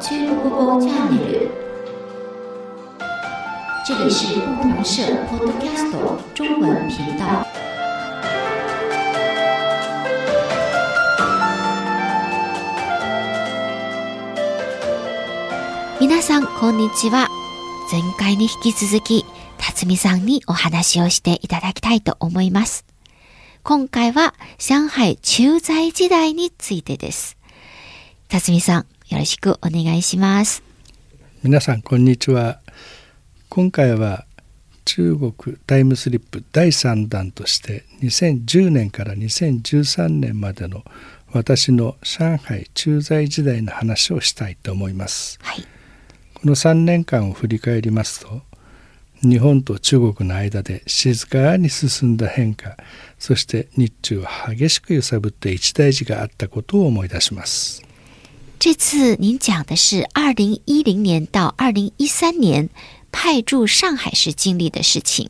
[0.00, 1.50] 中国語チャンネル。
[3.86, 5.90] 这里是不同社 Podcast
[6.34, 7.24] 中文频道。
[16.00, 17.28] 皆さん、こんにちは。
[17.90, 19.24] 前回に引き続き、
[19.58, 22.86] 辰巳さんにお話をしていただきたいと思います。
[23.62, 27.36] 今回は上海駐在時代についてです。
[28.28, 30.62] 辰巳さん、よろしくお願いします。
[31.42, 32.60] 皆さん、こんにちは。
[33.50, 34.24] 今回は
[34.86, 40.82] 中国タイムスリップ第3弾として2010年から2013年までの
[41.30, 45.38] 私の上海駐在時代の話をしたいと思います。
[45.42, 45.66] はい
[46.34, 48.42] この3年間を振り返りますと
[49.20, 52.76] 日本と中国の間で静かに進んだ変化
[53.18, 57.91] そして日中を激しく揺さぶった一大事があったことを思い出します。
[58.61, 62.69] 这次您讲的是二零一零年到二零一三年
[63.11, 65.29] 派驻上海时经历的事情，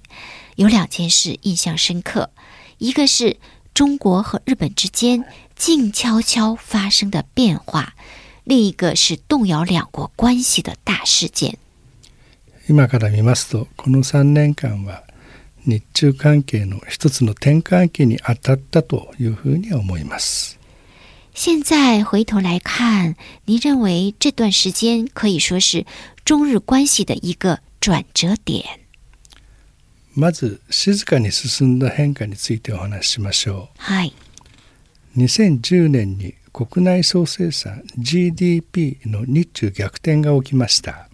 [0.56, 2.32] 有两件事印象深刻，
[2.78, 3.38] 一个是
[3.74, 7.94] 中国和日本之间静悄悄发生的变化。
[8.44, 11.58] 另一个是动摇两国关系的大事件。
[12.70, 15.04] 今から見ますとこの3年間は
[15.66, 20.58] 日中関係の一つの転換期に当たったというふうに思います。
[21.35, 23.17] 现在回头来看，
[23.47, 25.87] 您认为这段时间可以说是
[26.25, 28.65] 中日关系的一个转折点。
[30.15, 33.79] まず静かに進んだ変化についてお話ししましょう。
[33.79, 34.13] はい。
[35.17, 41.09] 2010年に国内総生産 GDP の日中逆転が起きました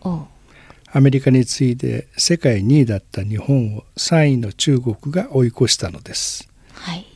[0.92, 7.06] アメリカに次いで世界2位だった日本を3位の中国が追い越したのです、はい、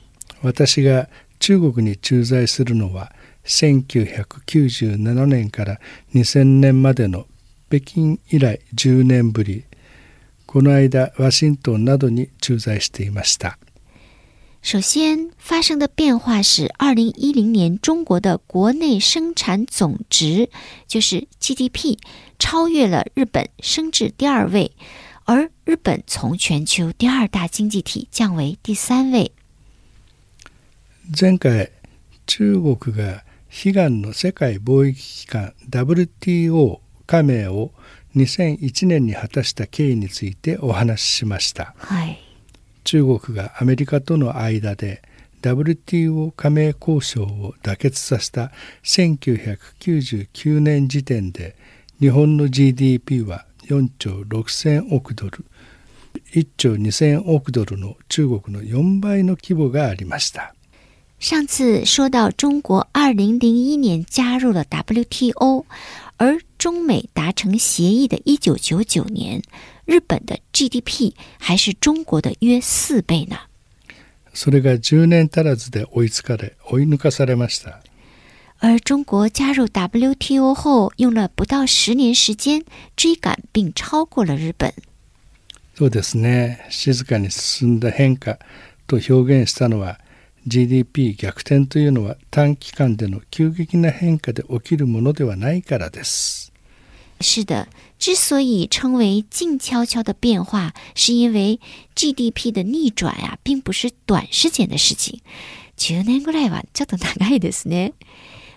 [0.43, 1.09] 私が
[1.43, 3.13] 中国に駐在するのは
[3.47, 5.81] 1997年から
[6.15, 7.27] 2000年までの
[7.69, 9.65] 北京以来10年ぶり
[10.47, 13.59] この間ワシントンなどに駐在していました
[14.63, 20.49] 首先发生的变化是，二零一零年中国的国内生产总值，
[20.87, 21.99] 就是 GDP，
[22.39, 24.71] 超越了日本，升至第二位，
[25.25, 29.33] 而日本从全球第二大经济体降为第三位。
[31.11, 31.73] 前回
[32.27, 33.25] 中国が
[33.65, 37.73] 悲願の世界貿易機関 WTO 加盟を
[38.15, 41.75] 2001年に果たした経緯についてお話ししました。
[41.79, 42.19] はい
[42.85, 45.03] 中国がアメリカとの間で
[45.43, 48.51] WTO 加盟交渉を妥結させた
[48.83, 51.57] 1999年時点で
[52.01, 55.45] 日本の GDP は4兆6,000億ドル
[56.33, 60.55] 1兆2,000億ドルの中国の4倍の規模がありました。
[61.22, 65.66] 上次说到中国二零零一年加入了 WTO，
[66.18, 69.42] 而中美达成协议的一九九九年，
[69.86, 73.38] 日本的 GDP 还是中国的约四倍呢。
[74.34, 77.82] それが10年足らずで追いつかれ追い抜かされました。
[78.60, 82.64] 而中国加入 WTO 后，用了不到十年时间
[82.96, 84.72] 追赶并超过了日本。
[85.76, 86.60] そうですね。
[86.70, 88.38] 静かに進んだ変化
[88.88, 90.00] と表現したのは
[90.47, 96.53] GDP 逆転というのは短期間での急激な変化で起きるものではないからです。
[97.21, 97.69] 是的，
[98.01, 101.61] 之所以称为静悄悄的变化，是因为
[101.95, 105.21] GDP 的逆转、啊，并不是短时间的事情。
[105.79, 107.93] 10年ぐらいはちょっと長いですね。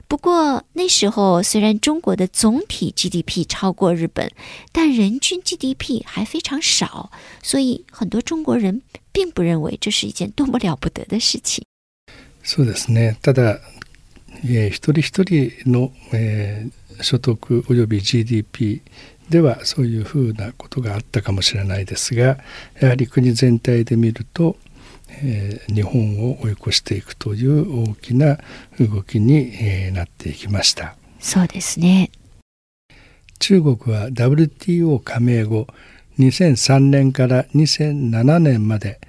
[0.07, 4.31] 不过那时候虽然中国的总体 GDP 超过日本，
[4.71, 7.11] 但人均 GDP 还非常少，
[7.43, 8.81] 所以很多中国人
[9.11, 11.63] 并不认为这是一件多么了不得的事情。
[12.45, 13.17] そうですね。
[13.21, 13.59] ただ、
[14.45, 18.81] えー、一人一人の、えー所得及び GDP
[19.29, 22.37] ではそういうふうなことがあったかもしれないですが
[22.79, 24.55] やはり国全体で見ると、
[25.09, 28.37] えー、日本を追い越していくという大きな
[28.79, 32.11] 動きに、えー、なっていきましたそうですね
[33.39, 35.67] 中国は WTO 加盟後
[36.19, 38.99] 2003年から2007年まで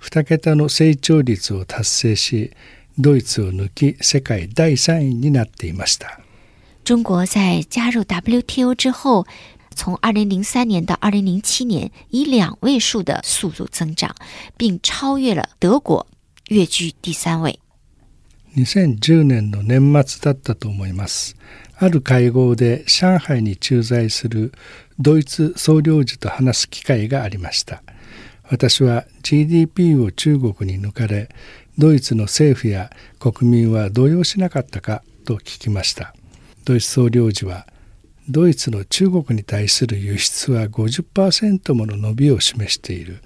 [0.00, 2.52] 2桁の成長率を達成し
[2.98, 6.20] ドイツを抜き世界第3位になっていました
[6.84, 9.26] 中国在加入 WTO 之后，
[9.74, 14.14] 从二零零三年到二零零七年，以两位数的速度增长，
[14.58, 16.06] 并超越了德国，
[16.48, 17.58] 跃居第三位。
[18.54, 21.36] 2010年の年末だったと思います。
[21.76, 24.52] ある会合で上海に駐在する
[25.00, 27.82] ドイツ総領事と話す機会がありました。
[28.50, 31.30] 私は GDP を中国に抜かれ、
[31.76, 36.14] ドイツの政府や国民は動揺しなかったかと聞きました。
[36.64, 37.66] ドイツ総領事は
[38.28, 43.22] ドイツの中国に対する輸出は50%もの伸びを示している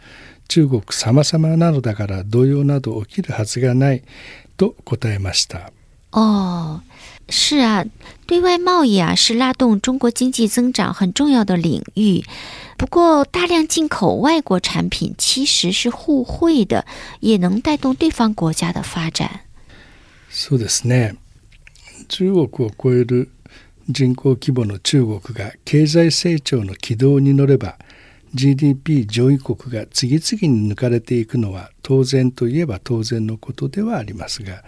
[0.49, 4.03] 中国様々なのだから動揺など起きるはずがない
[4.57, 5.59] と答えました。
[5.59, 5.71] あ
[6.13, 6.83] あ，
[7.30, 7.86] 是啊，
[8.28, 12.24] 对外贸易啊是拉动中国经济增长很重要的领域。
[12.78, 16.86] 不过，大量进口外国产品其实是互惠的，
[17.22, 19.42] 也能带动对方国家的发展。
[20.30, 21.16] そうですね。
[22.10, 23.30] 中国を超える
[23.90, 27.78] 人口規模の中国が経済成長の軌道に乗れば
[28.34, 34.64] GDP 上位国が次々に抜かれていくのは当然といえば当然のことではありますが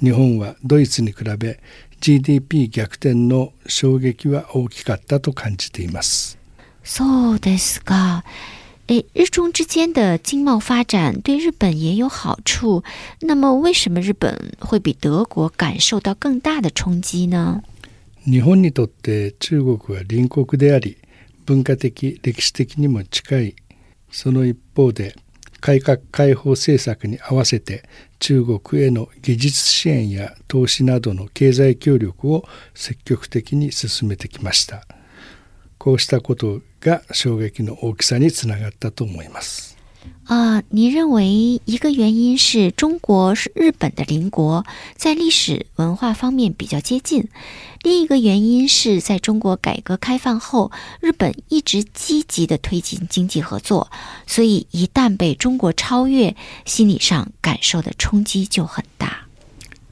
[0.00, 1.60] 日本はドイツに比べ
[2.01, 6.37] GDP 逆転の衝撃は大きかったと感じています。
[6.83, 8.23] そうですか。
[8.87, 12.83] 诶，日中之间的经贸发展对日本也有好处。
[13.21, 17.63] 那么，为什么日本会比德国感受到更大的冲击呢？
[18.25, 20.97] 日本にとって中国は隣国であり、
[21.45, 23.55] 文化的歴史的にも近い。
[24.11, 25.15] その一方で、
[25.65, 27.89] 改革開放政策に合わせて
[28.19, 34.85] 中国への技術支援や投資などの経済協力を積極的に進めてきました。
[35.79, 39.74] こうしたことが衝撃の大きさにつながったと思います。
[40.24, 44.64] 啊，你认为一个原因是中国是日本的邻国，
[44.96, 47.24] 在历史文化方面比较接近；
[47.82, 50.70] 另一个原因是在中国改革开放后，
[51.00, 53.90] 日本一直积极的推进经济合作，
[54.26, 56.34] 所以一旦被中国超越，
[56.64, 59.26] 心理上感受的衝击就很大。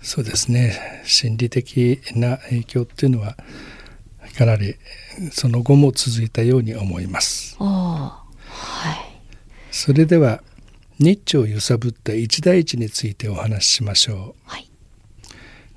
[0.01, 1.03] そうですね。
[1.05, 3.37] 心理的な影響っていうのは
[4.37, 4.77] かなり
[5.33, 7.57] その後も続いたように思います。
[7.59, 8.25] は
[8.93, 9.12] い、
[9.74, 10.44] それでは
[11.00, 14.42] 日朝を揺さぶった一大一についてお話ししましょう。
[14.46, 14.70] はい、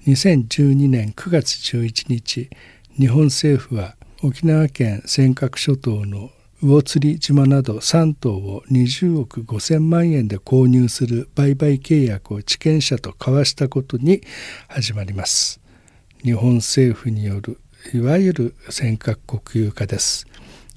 [0.06, 2.50] 2012年9月11日
[2.98, 14.20] 日本政府は沖縄県尖閣諸島の魚釣島など3島を20億5,000万円で購入する売買契約を地権者と交わしたことに
[14.68, 15.58] 始まります。
[16.22, 17.58] 日本政府による
[17.94, 20.26] いわゆる尖閣国有化です。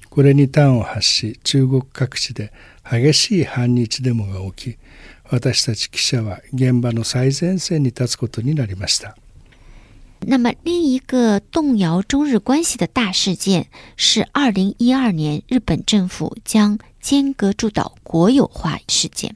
[0.08, 2.52] これに端を発し中国各地で
[2.90, 4.78] 激しい反日デモが起き
[5.30, 9.16] 私たち記者は現場の最前線に立つことになりました。
[10.26, 19.34] 那么，另一个动摇中日关系的大事件是二零一二年日本政府将尖阁诸岛国有化事件，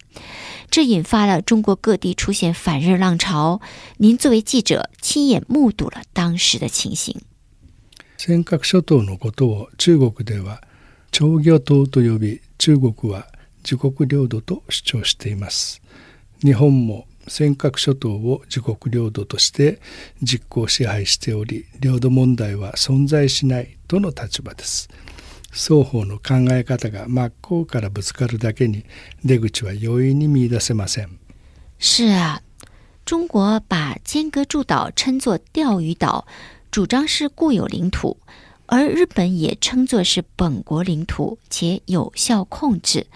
[0.68, 3.62] 这引发了中国各地出现反日浪潮。
[3.98, 7.22] 您作为记者，亲眼目睹了当时的情形。
[8.18, 10.60] 尖閣諸島のことを中国では
[11.12, 13.28] 長魚島と呼び中国は
[13.64, 15.81] 自国領土と主張しています。
[16.43, 19.81] 日本も尖閣諸島を自国領土として
[20.22, 24.88] 実行支配しており領土問題は存在しないとの立場です。
[25.50, 28.84] 双方の考え方が真っ向からぶつかるだけに
[29.25, 31.19] 出口は容易に見出せません。
[31.78, 32.43] 是啊。
[33.06, 36.26] 中国把尖阁诸岛称作钓鱼岛
[36.70, 38.16] 主张是固有领土，
[38.66, 43.06] 而日本也称作是本国领土且有效控制，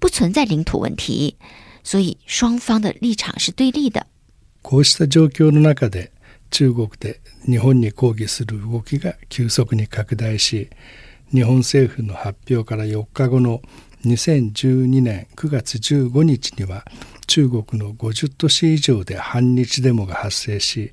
[0.00, 1.36] 不存在领土问题，
[1.82, 4.06] 所以双方的立场是对立的。
[4.62, 6.12] こうした状況の中で
[6.50, 10.70] 中国で日本に抗議する動きが急速に拡大し、
[11.32, 13.60] 日本政府の発表から4日後の
[14.04, 16.84] 2012年9月15日には
[17.28, 20.90] 中国の50都市以上で反日デモが発生し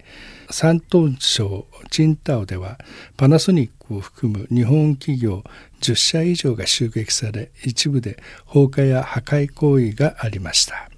[0.52, 2.78] 山東省チンタオでは
[3.16, 5.44] パナソニックを含む日本企業
[5.82, 10.92] 10社以上が襲撃され一部で放火や破壊行為がありました。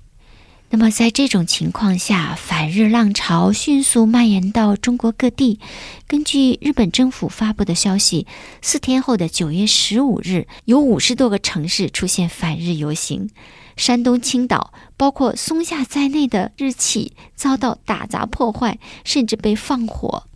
[0.69, 5.61] 那么，在这种情况下，反日浪潮迅速蔓延到中国各地。
[6.07, 8.27] 根据日本政府发布的消息，
[8.61, 13.29] 四天后的九月十五日，有五十多个城市出现反日游行。
[13.77, 20.27] 山东青岛，包括松下在内的日企遭到打砸破坏，甚至被放火。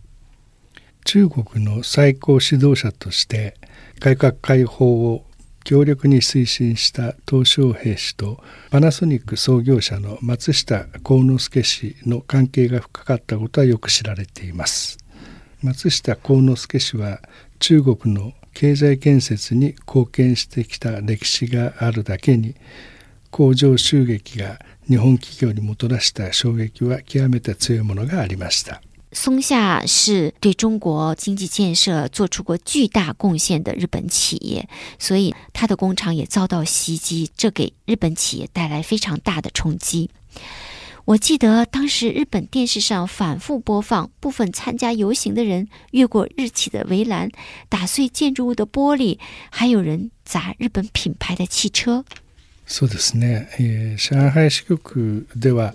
[1.04, 3.56] 中国の最高指導者として
[3.98, 5.24] 改革開放を
[5.64, 14.98] 強力に推進した鄧小平氏とパナソニック創業者の松下幸之助氏の関係が深かったことはよく知られています。
[15.60, 17.20] 松下幸之助氏は
[17.58, 22.54] 中国の経済建設に貢献してきた歴史があるだけに
[23.31, 28.81] 工場襲撃が日本企業にもたらした衝撃は極めて強いものがありました。
[29.11, 34.67] 松下是对中国经济建设做出过巨大贡献的日本企业，
[34.99, 40.09] 所以他的工厂也遭到袭击，这给日本企业带来非常大的冲击。
[41.05, 47.31] 我记得当时日本电视上反复播放部分参加游行的人越过日企的围栏，
[47.69, 49.17] 打碎建筑物的玻璃，
[49.49, 52.03] 还有人砸日本品牌的汽车。
[52.72, 53.50] そうですね。
[53.60, 55.74] えー、上海支局では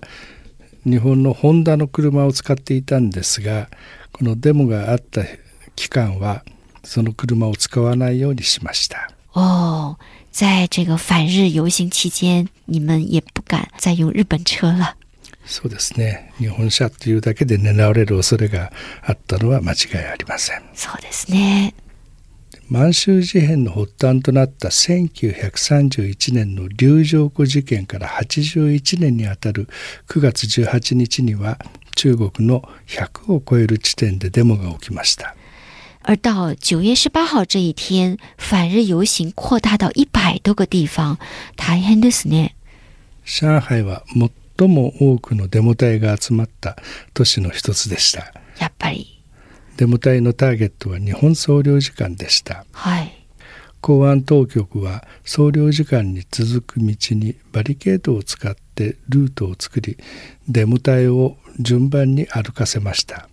[0.83, 3.69] 日本のホンダの車を使っていたんですが、
[4.11, 5.21] このデモがあった
[5.75, 6.43] 期間は
[6.83, 9.11] その車を使わないようにしました。
[9.33, 9.97] 哦，
[10.31, 14.95] 在这个反日游行期间，你们也不敢再用日本车了。
[15.45, 16.33] そうですね。
[16.39, 18.71] 日本車というだけで狙われる恐れが
[19.03, 20.63] あったのは間違いありません。
[20.73, 21.75] そうですね。
[22.69, 29.69] 満州事変の発端となった1931年の龍城湖事件から81年にあたる
[30.09, 31.59] 9月18日には
[31.95, 35.33] 中国の100を超える地点でデモが起きました。
[36.03, 41.17] 而到九月十八号这一天，反日游行扩大到一百多个地方。
[41.55, 42.55] 大変ですね。
[43.25, 44.03] 上海は
[44.57, 46.77] 最も多くのデモ隊が集まった
[47.13, 48.33] 都市の一つでした。
[48.59, 49.16] やっぱり。
[49.77, 52.65] デモ隊のターゲットは日本総領事館でした。
[52.71, 53.17] はい。
[53.79, 59.97] 公安当局は総領事館に続く道にバリケードを使ってルートを作り
[60.47, 63.29] デモ隊を順番に歩かせました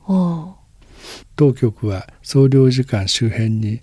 [1.36, 3.80] 当局は総領事館周辺に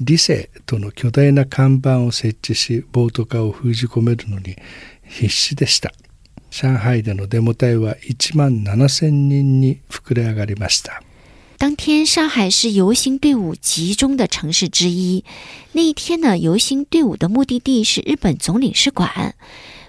[0.00, 4.56] 理性との巨大な看板を設置し暴徒化を封じ込めるのに
[5.04, 5.92] 必死でした
[6.50, 11.02] 上海でのデモ隊は1万7,000人に膨れ上がりました
[11.56, 15.24] 当天，上海是游行队伍集中的城市之一。
[15.72, 19.34] 那一天呢，游行队伍的目的地是日本总领事馆。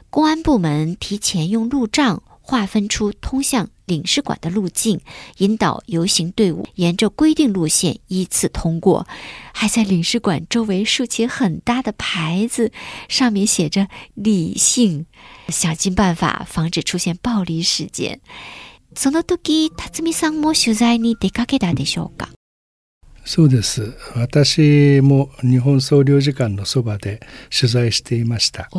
[0.09, 5.01] 公安部门提前用路障划分出通向领事馆的路径，
[5.39, 9.07] 引导游行队伍沿着规定路线依次通过。
[9.51, 12.71] 还在领事馆周围竖起很大的牌子，
[13.09, 15.07] 上面写着“理性”，
[15.49, 18.21] 想尽办法防止出现暴力事件。
[18.95, 22.29] その時、辰巳さんも取材に出かけたでしょうか？
[23.25, 23.93] そうです。
[24.15, 27.21] 私も日本総領事館のそばで
[27.55, 28.69] 取材していました。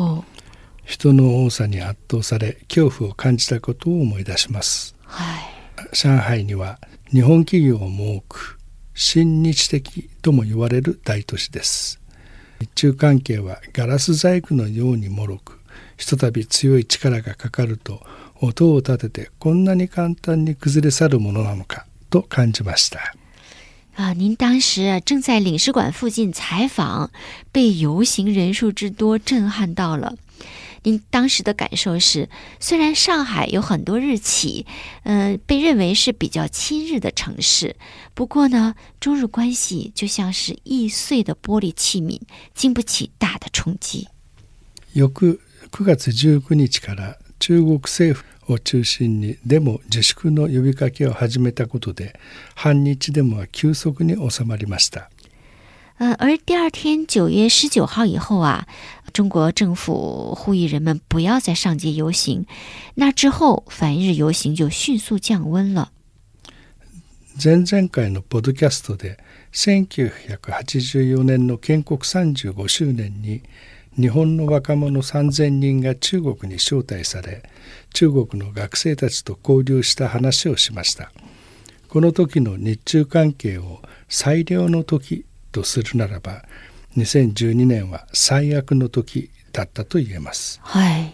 [0.85, 4.95] 人の多さに圧倒され恐怖を感じたことを思い出します。
[5.03, 6.79] はい、上海には
[7.11, 8.57] 日本企業も多く
[8.93, 11.99] 親日的とも言われる大都市です。
[12.59, 15.59] 日中関係はガラス細工のように脆く
[15.97, 18.01] ひとたび強い力がかかると
[18.39, 23.13] 音を立ててこんなに簡単に崩れ去るものなのかと感じました。
[23.95, 27.09] 啊，您当时正在领事馆附近采访，
[27.51, 30.15] 被游行人数之多震撼到了。
[30.83, 32.29] 您当时的感受是，
[32.59, 34.67] 虽然上海有很多日企，
[35.01, 37.75] 呃，被认为是比较亲日的城市，
[38.13, 42.21] 不过呢，中日关系就像是易碎的玻璃器皿，
[42.53, 44.07] 经不起大的冲击。
[44.93, 45.09] 翌
[45.71, 52.17] 9月19日から中国政府を中心にデモ自粛の呼びかけを始めたことで
[52.55, 55.09] 反日デモは急速に収まりました。
[55.99, 58.67] 呃，而第二天九月十九号以后啊，
[59.13, 62.45] 中国政府呼吁人们不要再上街游行。
[62.95, 65.91] 那之后，反日游行就迅速降温了。
[67.39, 69.17] 前々回のポッドキャストで
[69.53, 73.41] 1984年の建国35周年に
[73.99, 77.43] 日本の若者3,000人が中国に招待され
[77.93, 81.11] 中国の学生たちと交流した話をしました。
[81.89, 86.43] この時の日中関係を最良の時とするならば
[86.97, 91.13] 2012年は最悪の時だったと言えます、はい、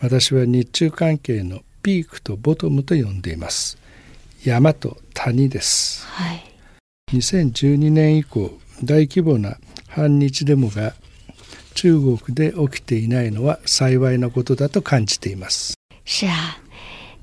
[0.00, 3.76] 私は日中関係のピークとボトムと呼んでいます。
[4.44, 6.44] 山と谷です、はい、
[7.12, 10.94] 2012年以降大規模な反日デモが
[11.73, 15.73] 中国で起きていないのは幸いなことだと感じています。
[16.05, 16.57] 是啊，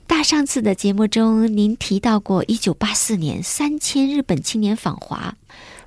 [0.06, 5.36] 大上次的节目中，您提到过一九八四年三千日本青年访华。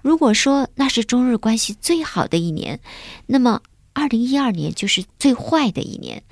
[0.02, 2.80] 如果说那是中日关系最好的一年，
[3.26, 3.62] 那么
[3.94, 6.24] 二零一二年就是最坏的一年。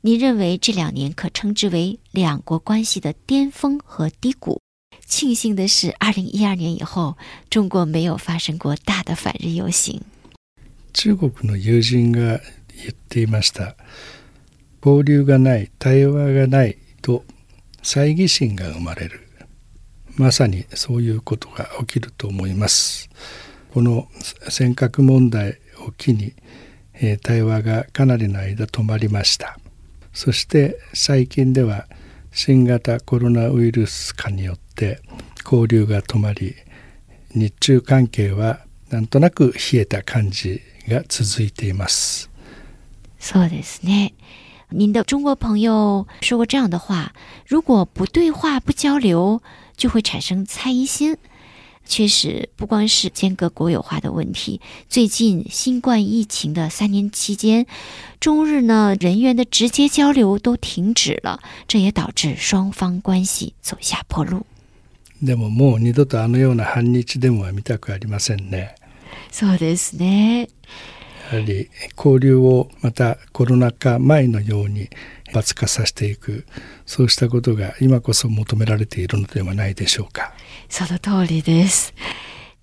[0.00, 4.60] 您认为这两年可称之为两国关系的巅峰和低谷？
[5.06, 7.16] 庆幸的是，二零一二年以后，
[7.50, 10.00] 中国没有发生过大的反日游行。
[10.97, 13.75] 中国の友人が言っていました。
[14.83, 17.23] 交流がない対話がないと
[17.83, 19.21] 猜疑心が生まれる。
[20.15, 23.11] まさにそういうことが起きると思います。
[23.75, 24.07] この
[24.49, 26.33] 尖閣問題を機に、
[26.95, 29.59] え、対話がかなりの間止まりました。
[30.13, 31.85] そして最近では
[32.31, 34.99] 新型コロナウイルス化によって
[35.45, 36.55] 交流が止まり
[37.35, 42.29] 日中関係はなんとなく冷えた感じが続いています。
[43.19, 44.13] そうですね。
[44.69, 47.13] 您的中国朋友说过这样的话：
[47.45, 49.41] 如果不对话、不交流，
[49.75, 51.17] 就会产生猜疑心。
[51.89, 57.65] 确实，不光是间隔国有化的问题，最近新冠疫情的三年期间，
[58.19, 64.45] 中日呢人员的直接交流都停止了，这也导致双方关系走下坡路。
[65.23, 68.75] でももう二度とあのような反日デモは見たくありませんね。
[69.31, 70.49] そうですね。
[71.31, 74.89] やはり交流をまたコロナ禍前のように
[75.25, 76.45] 活発化させていく
[76.85, 80.31] そうしたことが今こそ求められているのではないでしょうか。
[80.69, 81.93] 说的道理です。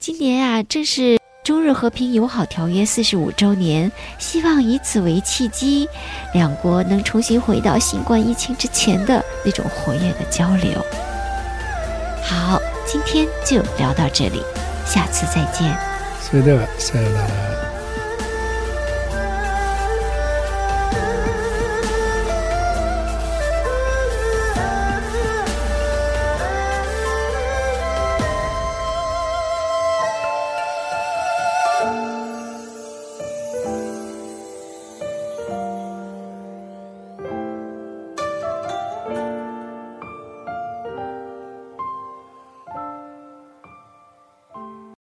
[0.00, 5.87] 今年啊，正是中日和平友好条约四十五周年，希望以此为契机，
[6.33, 10.83] 两国能重新回到新冠疫情之前的那种活跃的交流。
[12.23, 14.42] 好，今天就聊到这里，
[14.87, 15.93] 下次再见。
[16.34, 17.73] それではさようなら。